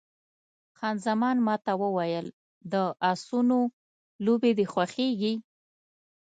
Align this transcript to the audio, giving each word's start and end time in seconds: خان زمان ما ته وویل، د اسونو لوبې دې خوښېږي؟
خان 0.77 0.95
زمان 1.05 1.37
ما 1.45 1.55
ته 1.65 1.71
وویل، 1.81 2.27
د 2.71 2.73
اسونو 3.11 3.59
لوبې 4.25 4.51
دې 4.57 4.65
خوښېږي؟ 4.73 5.33